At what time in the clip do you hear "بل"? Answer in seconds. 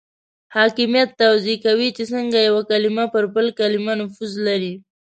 3.35-3.47